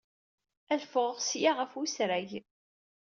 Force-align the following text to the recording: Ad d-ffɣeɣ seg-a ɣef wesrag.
Ad 0.73 0.77
d-ffɣeɣ 0.79 1.17
seg-a 1.19 1.51
ɣef 1.53 1.71
wesrag. 1.77 2.29